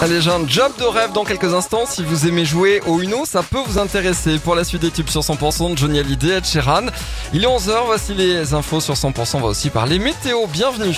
Allez, 0.00 0.20
j'ai 0.20 0.30
un 0.30 0.46
job 0.46 0.72
de 0.78 0.84
rêve 0.84 1.12
dans 1.12 1.24
quelques 1.24 1.52
instants. 1.52 1.84
Si 1.86 2.02
vous 2.02 2.26
aimez 2.26 2.44
jouer 2.44 2.80
au 2.86 3.00
Uno, 3.00 3.24
ça 3.24 3.42
peut 3.42 3.58
vous 3.66 3.78
intéresser. 3.78 4.38
Pour 4.38 4.54
la 4.54 4.64
suite 4.64 4.82
des 4.82 4.90
tubes 4.90 5.08
sur 5.08 5.20
100%, 5.20 5.72
de 5.72 5.78
Johnny 5.78 5.98
Hallyday, 5.98 6.38
Ed 6.38 6.44
Sheeran. 6.44 6.86
Il 7.32 7.44
est 7.44 7.48
11h, 7.48 7.84
voici 7.86 8.14
les 8.14 8.54
infos 8.54 8.80
sur 8.80 8.94
100%. 8.94 9.36
On 9.36 9.40
va 9.40 9.48
aussi 9.48 9.70
parler 9.70 9.98
météo. 9.98 10.46
Bienvenue. 10.46 10.96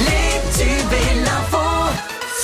Les 0.00 0.58
tubes 0.58 0.92
et 0.92 1.20
l'info 1.20 1.58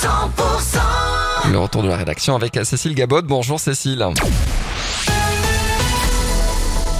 100% 0.01 1.51
Le 1.51 1.59
retour 1.59 1.83
de 1.83 1.89
la 1.89 1.97
rédaction 1.97 2.35
avec 2.35 2.57
Cécile 2.63 2.95
Gabot. 2.95 3.21
Bonjour 3.21 3.59
Cécile. 3.59 4.07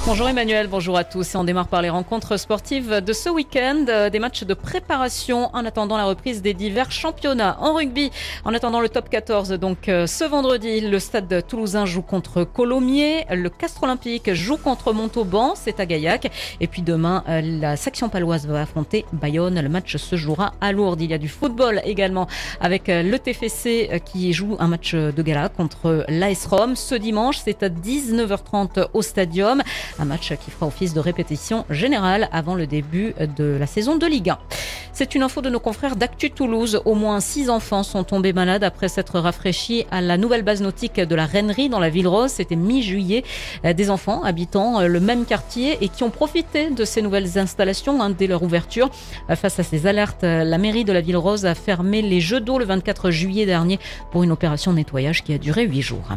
Bonjour 0.06 0.28
Emmanuel, 0.28 0.68
bonjour 0.68 0.98
à 0.98 1.06
tous. 1.06 1.34
Et 1.34 1.38
on 1.38 1.46
démarre 1.46 1.70
par 1.70 1.82
les 1.82 1.90
rencontres 1.90 2.36
sportives 2.36 3.00
de 3.00 3.14
ce 3.14 3.30
week-end, 3.30 3.86
euh, 3.88 4.10
des 4.10 4.20
matchs 4.20 4.44
de 4.44 4.54
préparation 4.54 5.50
en 5.54 5.64
attendant 5.64 5.96
la 5.96 6.04
reprise 6.04 6.42
des 6.42 6.54
divers 6.54 6.92
championnats. 6.92 7.56
En 7.62 7.74
rugby, 7.74 8.12
en 8.44 8.54
attendant 8.54 8.82
le 8.82 8.90
top 8.90 9.10
14, 9.10 9.52
donc 9.52 9.88
euh, 9.88 10.06
ce 10.06 10.26
vendredi, 10.26 10.82
le 10.82 11.00
stade 11.00 11.48
toulousain 11.48 11.86
joue 11.86 12.02
contre 12.02 12.44
Colomiers, 12.44 13.24
le 13.32 13.50
Castre 13.50 13.84
Olympique 13.84 14.34
joue 14.34 14.58
contre 14.58 14.92
Montauban, 14.92 15.54
c'est 15.56 15.80
à 15.80 15.86
Gaillac. 15.86 16.30
Et 16.60 16.68
puis 16.68 16.82
demain, 16.82 17.24
euh, 17.30 17.40
la 17.42 17.78
section 17.78 18.10
paloise 18.10 18.46
va 18.46 18.64
affronter 18.64 19.06
Bayonne. 19.14 19.62
Le 19.62 19.70
match 19.70 19.96
se 19.96 20.18
jouera 20.18 20.52
à 20.60 20.74
Lourdes. 20.74 21.00
Il 21.00 21.12
y 21.12 21.14
a 21.14 21.18
du 21.18 21.30
football 21.30 21.80
également 21.86 22.28
avec 22.60 22.90
le 22.90 23.18
TFC 23.18 24.02
qui 24.04 24.34
joue 24.34 24.58
un 24.60 24.68
match 24.68 24.96
de 24.96 25.22
gala 25.22 25.48
contre 25.48 26.04
l'AS 26.10 26.46
Rome. 26.46 26.76
Ce 26.76 26.96
dimanche, 26.96 27.38
c'est 27.42 27.64
à 27.64 27.70
19h30 27.70 28.88
au 28.94 29.02
stadium. 29.02 29.64
Un 30.00 30.06
match 30.06 30.34
qui 30.38 30.52
fera 30.52 30.68
office 30.68 30.94
de 30.94 31.00
répétition 31.00 31.66
générale 31.70 32.30
avant 32.32 32.56
le 32.56 32.68
début 32.68 33.14
de 33.38 33.58
la 33.60 33.68
saison 33.68 33.98
de 33.98 34.06
Ligue 34.06 34.30
1. 34.30 34.38
C'est 34.96 35.16
une 35.16 35.24
info 35.24 35.42
de 35.42 35.50
nos 35.50 35.60
confrères 35.60 35.96
d'Actu 35.96 36.30
Toulouse. 36.30 36.80
Au 36.86 36.94
moins 36.94 37.20
six 37.20 37.50
enfants 37.50 37.82
sont 37.82 38.04
tombés 38.04 38.32
malades 38.32 38.64
après 38.64 38.88
s'être 38.88 39.18
rafraîchis 39.18 39.88
à 39.90 40.02
la 40.02 40.18
nouvelle 40.18 40.44
base 40.44 40.62
nautique 40.62 41.00
de 41.00 41.16
la 41.16 41.26
Rennerie 41.26 41.68
dans 41.68 41.80
la 41.80 41.90
ville 41.90 42.08
rose. 42.08 42.30
C'était 42.30 42.56
mi-juillet. 42.56 43.24
Des 43.64 43.90
enfants 43.90 44.22
habitant 44.22 44.82
le 44.82 45.00
même 45.00 45.26
quartier 45.26 45.80
et 45.82 45.90
qui 45.90 46.04
ont 46.04 46.12
profité 46.12 46.70
de 46.70 46.86
ces 46.86 47.02
nouvelles 47.02 47.40
installations 47.40 48.04
hein, 48.04 48.12
dès 48.12 48.28
leur 48.28 48.44
ouverture. 48.44 48.92
Face 49.36 49.58
à 49.58 49.64
ces 49.64 49.88
alertes, 49.88 50.22
la 50.22 50.58
mairie 50.60 50.86
de 50.86 50.94
la 50.94 51.02
ville 51.02 51.18
rose 51.18 51.48
a 51.48 51.56
fermé 51.56 52.04
les 52.04 52.22
jeux 52.22 52.40
d'eau 52.40 52.60
le 52.60 52.66
24 52.66 53.10
juillet 53.10 53.48
dernier 53.48 53.80
pour 54.12 54.22
une 54.22 54.32
opération 54.32 54.74
de 54.74 54.78
nettoyage 54.78 55.24
qui 55.24 55.34
a 55.34 55.40
duré 55.40 55.66
huit 55.66 55.82
jours. 55.82 56.08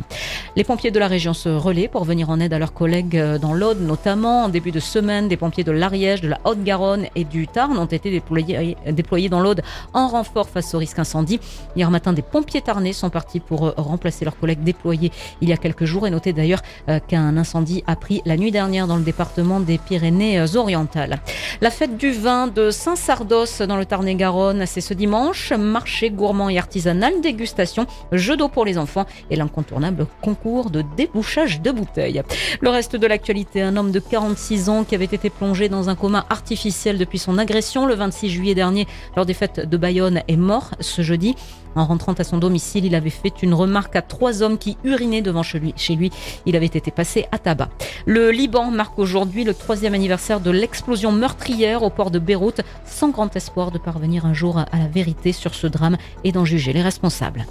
Les 0.54 0.64
pompiers 0.64 0.90
de 0.90 0.98
la 0.98 1.08
région 1.08 1.32
se 1.32 1.48
relaient 1.48 1.88
pour 1.88 2.04
venir 2.04 2.28
en 2.28 2.40
aide 2.40 2.52
à 2.52 2.58
leurs 2.58 2.74
collègues 2.74 3.18
dans 3.40 3.54
l'Aude, 3.54 3.80
notamment 3.80 4.44
en 4.44 4.48
début 4.50 4.70
de 4.70 4.80
semaine. 4.80 5.28
Des 5.28 5.38
pompiers 5.38 5.64
de 5.64 5.72
l'Ariège, 5.72 6.20
de 6.20 6.28
la 6.28 6.40
Haute-Garonne 6.44 7.06
et 7.14 7.24
du 7.24 7.48
Tarn 7.48 7.78
ont 7.78 7.86
été 7.86 8.10
déployés 8.10 8.65
déployés 8.90 9.28
dans 9.28 9.40
l'Aude 9.40 9.62
en 9.92 10.08
renfort 10.08 10.48
face 10.48 10.74
au 10.74 10.78
risque 10.78 10.98
incendie. 10.98 11.38
Hier 11.76 11.90
matin, 11.90 12.12
des 12.12 12.22
pompiers 12.22 12.62
tarnais 12.62 12.92
sont 12.92 13.10
partis 13.10 13.40
pour 13.40 13.66
euh, 13.66 13.74
remplacer 13.76 14.24
leurs 14.24 14.38
collègues 14.38 14.64
déployés 14.64 15.12
il 15.40 15.48
y 15.48 15.52
a 15.52 15.56
quelques 15.56 15.84
jours 15.84 16.06
et 16.06 16.10
noter 16.10 16.32
d'ailleurs 16.32 16.62
euh, 16.88 16.98
qu'un 17.06 17.36
incendie 17.36 17.84
a 17.86 17.96
pris 17.96 18.22
la 18.24 18.36
nuit 18.36 18.50
dernière 18.50 18.86
dans 18.86 18.96
le 18.96 19.02
département 19.02 19.60
des 19.60 19.78
Pyrénées-Orientales. 19.78 21.20
La 21.60 21.70
fête 21.70 21.96
du 21.96 22.10
vin 22.12 22.48
de 22.48 22.70
Saint-Sardos 22.70 23.66
dans 23.68 23.76
le 23.76 23.84
Tarn-et-Garonne, 23.84 24.64
c'est 24.66 24.80
ce 24.80 24.94
dimanche. 24.94 25.52
Marché 25.52 26.10
gourmand 26.10 26.48
et 26.48 26.58
artisanal, 26.58 27.20
dégustation, 27.20 27.86
jeu 28.12 28.36
d'eau 28.36 28.48
pour 28.48 28.64
les 28.64 28.78
enfants 28.78 29.06
et 29.30 29.36
l'incontournable 29.36 30.06
concours 30.22 30.70
de 30.70 30.82
débouchage 30.96 31.60
de 31.60 31.70
bouteilles. 31.70 32.22
Le 32.60 32.70
reste 32.70 32.96
de 32.96 33.06
l'actualité, 33.06 33.62
un 33.62 33.76
homme 33.76 33.92
de 33.92 34.00
46 34.00 34.68
ans 34.68 34.84
qui 34.84 34.94
avait 34.94 35.04
été 35.04 35.30
plongé 35.30 35.68
dans 35.68 35.88
un 35.88 35.94
coma 35.94 36.26
artificiel 36.30 36.98
depuis 36.98 37.18
son 37.18 37.38
agression 37.38 37.86
le 37.86 37.94
26 37.94 38.30
juillet 38.30 38.54
dernier 38.56 38.88
lors 39.14 39.24
des 39.24 39.34
fêtes 39.34 39.60
de 39.60 39.76
Bayonne 39.76 40.22
est 40.26 40.36
mort 40.36 40.72
ce 40.80 41.02
jeudi. 41.02 41.36
En 41.76 41.84
rentrant 41.84 42.14
à 42.14 42.24
son 42.24 42.38
domicile, 42.38 42.86
il 42.86 42.94
avait 42.94 43.10
fait 43.10 43.42
une 43.42 43.54
remarque 43.54 43.94
à 43.94 44.02
trois 44.02 44.42
hommes 44.42 44.58
qui 44.58 44.78
urinaient 44.82 45.22
devant 45.22 45.44
chez 45.44 45.60
lui. 45.60 45.74
Chez 45.76 45.94
lui, 45.94 46.10
il 46.46 46.56
avait 46.56 46.66
été 46.66 46.90
passé 46.90 47.26
à 47.30 47.38
tabac. 47.38 47.68
Le 48.06 48.30
Liban 48.30 48.70
marque 48.70 48.98
aujourd'hui 48.98 49.44
le 49.44 49.54
troisième 49.54 49.94
anniversaire 49.94 50.40
de 50.40 50.50
l'explosion 50.50 51.12
meurtrière 51.12 51.82
au 51.82 51.90
port 51.90 52.10
de 52.10 52.18
Beyrouth, 52.18 52.62
sans 52.84 53.10
grand 53.10 53.36
espoir 53.36 53.70
de 53.70 53.78
parvenir 53.78 54.24
un 54.24 54.34
jour 54.34 54.58
à 54.58 54.78
la 54.78 54.88
vérité 54.88 55.32
sur 55.32 55.54
ce 55.54 55.66
drame 55.66 55.98
et 56.24 56.32
d'en 56.32 56.46
juger 56.46 56.72
les 56.72 56.82
responsables. 56.82 57.46